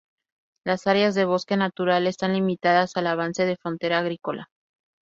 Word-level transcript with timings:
Las 0.65 0.87
áreas 0.87 1.13
de 1.13 1.25
bosque 1.25 1.57
natural 1.57 2.07
están 2.07 2.33
limitadas 2.33 2.97
al 2.97 3.05
avance 3.05 3.43
de 3.45 3.51
la 3.51 3.57
frontera 3.57 3.99
agrícola. 3.99 4.49